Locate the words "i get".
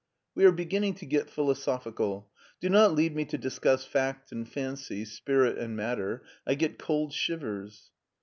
6.43-6.79